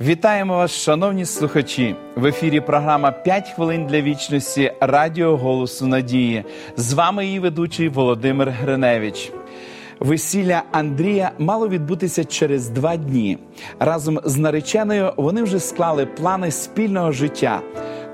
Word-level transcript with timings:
Вітаємо 0.00 0.56
вас, 0.56 0.70
шановні 0.70 1.24
слухачі! 1.24 1.96
В 2.16 2.26
ефірі 2.26 2.60
програма 2.60 3.14
«5 3.26 3.54
хвилин 3.54 3.86
для 3.86 4.00
вічності 4.00 4.72
Радіо 4.80 5.36
Голосу 5.36 5.86
Надії. 5.86 6.44
З 6.76 6.92
вами 6.92 7.26
її 7.26 7.40
ведучий 7.40 7.88
Володимир 7.88 8.50
Гриневич. 8.50 9.32
Весілля 10.00 10.62
Андрія 10.72 11.30
мало 11.38 11.68
відбутися 11.68 12.24
через 12.24 12.68
два 12.68 12.96
дні. 12.96 13.38
Разом 13.80 14.20
з 14.24 14.36
нареченою 14.36 15.12
вони 15.16 15.42
вже 15.42 15.60
склали 15.60 16.06
плани 16.06 16.50
спільного 16.50 17.12
життя, 17.12 17.60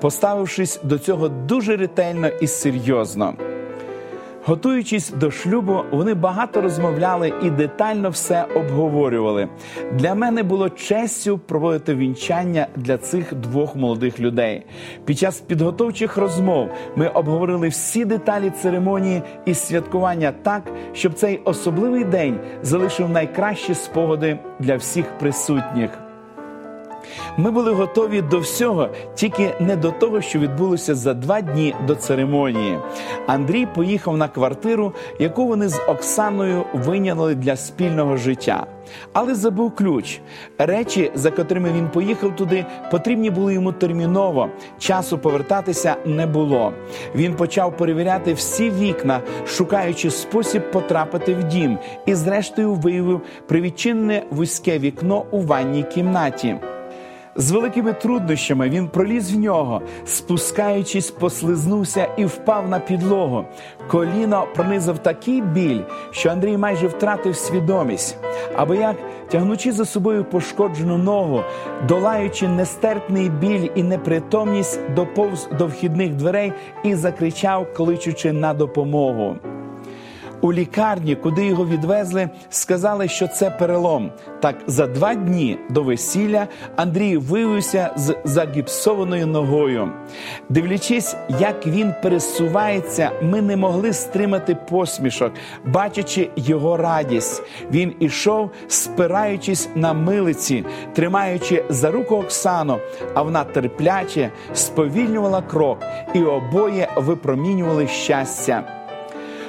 поставившись 0.00 0.80
до 0.82 0.98
цього 0.98 1.28
дуже 1.28 1.76
ретельно 1.76 2.28
і 2.28 2.46
серйозно. 2.46 3.34
Готуючись 4.48 5.10
до 5.10 5.30
шлюбу, 5.30 5.80
вони 5.90 6.14
багато 6.14 6.60
розмовляли 6.60 7.32
і 7.42 7.50
детально 7.50 8.10
все 8.10 8.46
обговорювали. 8.54 9.48
Для 9.92 10.14
мене 10.14 10.42
було 10.42 10.70
честю 10.70 11.38
проводити 11.38 11.94
вінчання 11.94 12.66
для 12.76 12.98
цих 12.98 13.34
двох 13.34 13.76
молодих 13.76 14.20
людей. 14.20 14.66
Під 15.04 15.18
час 15.18 15.40
підготовчих 15.40 16.16
розмов 16.16 16.68
ми 16.96 17.08
обговорили 17.08 17.68
всі 17.68 18.04
деталі 18.04 18.50
церемонії 18.50 19.22
і 19.44 19.54
святкування 19.54 20.32
так, 20.42 20.62
щоб 20.92 21.14
цей 21.14 21.40
особливий 21.44 22.04
день 22.04 22.40
залишив 22.62 23.08
найкращі 23.08 23.74
спогади 23.74 24.38
для 24.60 24.76
всіх 24.76 25.18
присутніх. 25.18 26.05
Ми 27.36 27.50
були 27.50 27.72
готові 27.72 28.22
до 28.22 28.38
всього, 28.38 28.88
тільки 29.14 29.54
не 29.60 29.76
до 29.76 29.90
того, 29.90 30.20
що 30.20 30.38
відбулося 30.38 30.94
за 30.94 31.14
два 31.14 31.40
дні 31.40 31.74
до 31.86 31.94
церемонії. 31.94 32.78
Андрій 33.26 33.66
поїхав 33.66 34.16
на 34.16 34.28
квартиру, 34.28 34.92
яку 35.18 35.46
вони 35.46 35.68
з 35.68 35.80
Оксаною 35.88 36.64
виняли 36.74 37.34
для 37.34 37.56
спільного 37.56 38.16
життя. 38.16 38.66
Але 39.12 39.34
забув 39.34 39.74
ключ. 39.74 40.20
Речі, 40.58 41.10
за 41.14 41.30
котрими 41.30 41.72
він 41.72 41.88
поїхав 41.88 42.36
туди, 42.36 42.66
потрібні 42.90 43.30
були 43.30 43.54
йому 43.54 43.72
терміново. 43.72 44.48
Часу 44.78 45.18
повертатися 45.18 45.96
не 46.04 46.26
було. 46.26 46.72
Він 47.14 47.34
почав 47.34 47.76
перевіряти 47.76 48.32
всі 48.32 48.70
вікна, 48.70 49.20
шукаючи 49.46 50.10
спосіб 50.10 50.70
потрапити 50.70 51.34
в 51.34 51.44
дім, 51.44 51.78
і, 52.06 52.14
зрештою, 52.14 52.74
виявив 52.74 53.20
привідчинене 53.46 54.22
вузьке 54.30 54.78
вікно 54.78 55.24
у 55.30 55.40
ванній 55.40 55.82
кімнаті. 55.82 56.56
З 57.38 57.50
великими 57.50 57.92
труднощами 57.92 58.68
він 58.68 58.88
проліз 58.88 59.32
в 59.32 59.38
нього, 59.38 59.82
спускаючись, 60.04 61.10
послизнувся 61.10 62.08
і 62.16 62.24
впав 62.24 62.68
на 62.68 62.78
підлогу. 62.78 63.44
Коліно 63.88 64.46
пронизав 64.54 64.98
такий 64.98 65.42
біль, 65.42 65.80
що 66.10 66.30
Андрій 66.30 66.56
майже 66.56 66.86
втратив 66.86 67.36
свідомість. 67.36 68.16
Або 68.56 68.74
як, 68.74 68.96
тягнучи 69.28 69.72
за 69.72 69.84
собою 69.84 70.24
пошкоджену 70.24 70.98
ногу, 70.98 71.42
долаючи 71.88 72.48
нестерпний 72.48 73.28
біль 73.28 73.68
і 73.74 73.82
непритомність, 73.82 74.80
доповз 74.94 75.48
до 75.58 75.66
вхідних 75.66 76.14
дверей 76.14 76.52
і 76.84 76.94
закричав, 76.94 77.74
кличучи 77.74 78.32
на 78.32 78.54
допомогу. 78.54 79.36
У 80.40 80.52
лікарні, 80.52 81.16
куди 81.16 81.46
його 81.46 81.66
відвезли, 81.66 82.30
сказали, 82.50 83.08
що 83.08 83.28
це 83.28 83.50
перелом. 83.50 84.10
Так 84.40 84.56
за 84.66 84.86
два 84.86 85.14
дні 85.14 85.58
до 85.70 85.82
весілля 85.82 86.46
Андрій 86.76 87.16
виявився 87.16 87.90
з 87.96 88.16
загіпсованою 88.24 89.26
ногою. 89.26 89.92
Дивлячись, 90.48 91.16
як 91.40 91.66
він 91.66 91.94
пересувається, 92.02 93.10
ми 93.22 93.42
не 93.42 93.56
могли 93.56 93.92
стримати 93.92 94.54
посмішок, 94.54 95.32
бачачи 95.64 96.30
його 96.36 96.76
радість. 96.76 97.42
Він 97.70 97.94
ішов, 98.00 98.50
спираючись 98.68 99.68
на 99.74 99.92
милиці, 99.92 100.64
тримаючи 100.94 101.64
за 101.68 101.90
руку 101.90 102.16
Оксану, 102.16 102.78
а 103.14 103.22
вона 103.22 103.44
терпляче 103.44 104.30
сповільнювала 104.54 105.42
крок, 105.42 105.78
і 106.14 106.22
обоє 106.22 106.88
випромінювали 106.96 107.86
щастя. 107.86 108.85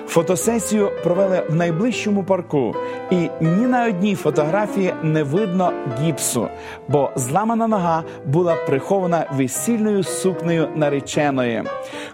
Фотосесію 0.07 0.91
провели 1.03 1.43
в 1.49 1.55
найближчому 1.55 2.23
парку, 2.23 2.75
і 3.11 3.15
ні 3.41 3.67
на 3.67 3.85
одній 3.87 4.15
фотографії 4.15 4.93
не 5.03 5.23
видно 5.23 5.71
гіпсу, 6.01 6.47
бо 6.87 7.11
зламана 7.15 7.67
нога 7.67 8.03
була 8.25 8.55
прихована 8.55 9.25
весільною 9.33 10.03
сукнею 10.03 10.67
нареченої. 10.75 11.63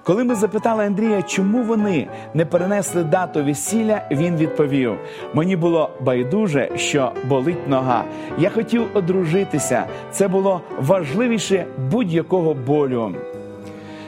Коли 0.03 0.23
ми 0.23 0.35
запитали 0.35 0.85
Андрія, 0.85 1.21
чому 1.21 1.63
вони 1.63 2.07
не 2.33 2.45
перенесли 2.45 3.03
дату 3.03 3.43
весілля, 3.43 4.01
він 4.11 4.35
відповів: 4.35 4.97
мені 5.33 5.55
було 5.55 5.89
байдуже, 6.01 6.69
що 6.75 7.11
болить 7.25 7.67
нога. 7.67 8.03
Я 8.37 8.49
хотів 8.49 8.85
одружитися. 8.93 9.85
Це 10.11 10.27
було 10.27 10.61
важливіше 10.79 11.65
будь-якого 11.91 12.53
болю. 12.53 13.15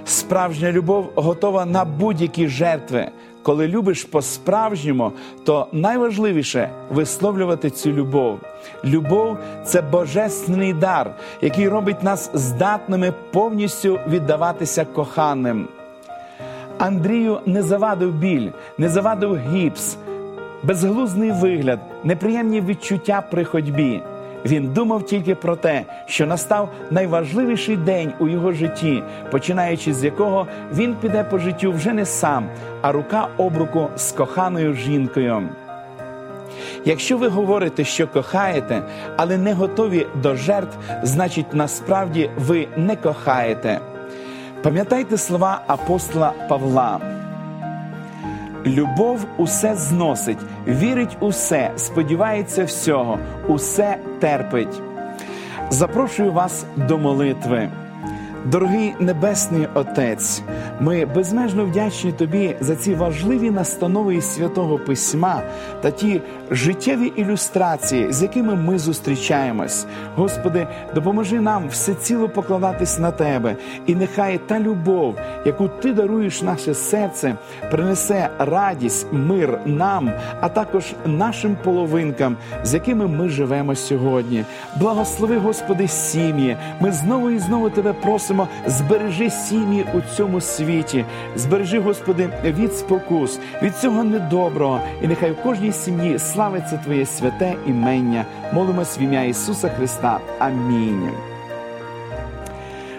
Справжня 0.06 0.72
любов 0.72 1.12
готова 1.16 1.66
на 1.66 1.85
будь-які 1.85 2.47
жертви. 2.47 3.12
Коли 3.46 3.68
любиш 3.68 4.04
по-справжньому, 4.04 5.12
то 5.44 5.68
найважливіше 5.72 6.70
висловлювати 6.90 7.70
цю 7.70 7.92
любов. 7.92 8.40
Любов 8.86 9.38
це 9.66 9.82
божественний 9.82 10.74
дар, 10.74 11.16
який 11.42 11.70
робить 11.70 12.04
нас 12.04 12.32
здатними 12.34 13.14
повністю 13.32 14.00
віддаватися 14.08 14.86
коханим. 14.86 15.68
Андрію 16.78 17.40
не 17.46 17.64
завадив 17.64 18.14
біль, 18.14 18.50
не 18.78 18.90
завадив 18.90 19.40
гіпс, 19.54 19.98
безглузний 20.64 21.32
вигляд, 21.32 21.80
неприємні 22.04 22.62
відчуття 22.62 23.24
при 23.32 23.46
ходьбі. 23.46 24.02
Він 24.46 24.74
думав 24.74 25.04
тільки 25.04 25.36
про 25.36 25.56
те, 25.56 25.84
що 26.06 26.26
настав 26.26 26.70
найважливіший 26.92 27.78
день 27.78 28.14
у 28.20 28.28
його 28.28 28.52
житті, 28.52 29.04
починаючи 29.32 29.94
з 29.94 30.04
якого 30.04 30.48
він 30.74 30.96
піде 30.96 31.24
по 31.24 31.38
життю 31.38 31.72
вже 31.72 31.94
не 31.94 32.06
сам, 32.06 32.50
а 32.82 32.92
рука 32.92 33.28
об 33.38 33.58
руку 33.58 33.88
з 33.96 34.12
коханою 34.12 34.74
жінкою. 34.74 35.50
Якщо 36.86 37.18
ви 37.18 37.28
говорите, 37.28 37.84
що 37.84 38.08
кохаєте, 38.08 38.82
але 39.18 39.38
не 39.38 39.54
готові 39.54 40.08
до 40.16 40.36
жертв, 40.36 40.78
значить 41.04 41.54
насправді 41.54 42.30
ви 42.38 42.68
не 42.78 42.96
кохаєте. 42.96 43.80
Пам'ятайте 44.64 45.18
слова 45.18 45.62
апостола 45.68 46.34
Павла. 46.50 47.15
Любов 48.66 49.26
усе 49.38 49.76
зносить, 49.76 50.38
вірить 50.68 51.18
усе, 51.20 51.72
сподівається 51.78 52.64
всього, 52.64 53.20
усе 53.48 53.98
терпить. 54.20 54.81
Запрошую 55.70 56.31
вас 56.31 56.66
до 56.76 56.98
молитви. 56.98 57.70
Дорогий 58.46 58.94
Небесний 59.00 59.68
Отець, 59.74 60.42
ми 60.80 61.06
безмежно 61.06 61.66
вдячні 61.66 62.12
Тобі 62.12 62.56
за 62.59 62.75
ці 62.75 62.96
важливі 62.96 63.52
настанови 63.52 64.22
святого 64.22 64.80
письма 64.80 65.41
та 65.81 65.91
ті 65.91 66.22
життєві 66.52 67.12
ілюстрації, 67.16 68.13
з 68.13 68.22
якими 68.22 68.56
ми 68.56 68.80
зустрічаємось. 68.80 69.85
Господи, 70.16 70.68
допоможи 70.96 71.40
нам 71.40 71.68
всеціло 71.69 72.30
покладатись 72.30 73.00
на 73.00 73.12
Тебе, 73.12 73.56
і 73.85 73.96
нехай 73.96 74.38
та 74.38 74.59
любов, 74.59 75.16
яку 75.46 75.68
Ти 75.68 75.94
даруєш 75.94 76.41
наше 76.41 76.74
серце, 76.74 77.35
принесе 77.72 78.30
радість, 78.40 79.08
мир 79.12 79.59
нам, 79.66 80.12
а 80.41 80.50
також 80.50 80.84
нашим 81.06 81.58
половинкам, 81.64 82.38
з 82.64 82.74
якими 82.74 83.08
ми 83.08 83.30
живемо 83.30 83.75
сьогодні. 83.75 84.46
Благослови, 84.80 85.38
Господи, 85.38 85.88
сім'ї. 85.88 86.58
Ми 86.79 86.91
знову 86.91 87.29
і 87.29 87.40
знову 87.40 87.70
Тебе 87.70 87.94
просимо, 87.94 88.47
збережи 88.67 89.29
сім'ї 89.29 89.85
у 89.94 90.16
цьому 90.16 90.41
світі, 90.66 91.06
збережи, 91.35 91.79
Господи, 91.79 92.29
від 92.44 92.73
спокус, 92.73 93.40
від 93.62 93.78
цього 93.78 94.03
недоброго, 94.03 94.79
і 95.02 95.08
нехай 95.08 95.32
в 95.32 95.44
кожній 95.44 95.72
сім'ї 95.72 96.20
славиться 96.20 96.78
Твоє 96.78 97.06
святе 97.06 97.56
імення. 97.67 98.26
Молимось 98.53 99.00
в 99.00 99.02
ім'я 99.02 99.23
Ісуса 99.23 99.70
Христа. 99.70 100.20
Амінь. 100.40 101.09